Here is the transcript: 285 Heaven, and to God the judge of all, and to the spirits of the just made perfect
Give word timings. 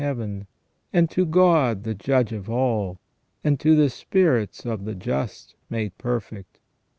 285 0.01 0.17
Heaven, 0.29 0.47
and 0.91 1.11
to 1.11 1.25
God 1.27 1.83
the 1.83 1.93
judge 1.93 2.33
of 2.33 2.49
all, 2.49 2.99
and 3.43 3.59
to 3.59 3.75
the 3.75 3.87
spirits 3.91 4.65
of 4.65 4.83
the 4.85 4.95
just 4.95 5.53
made 5.69 5.95
perfect 5.99 6.57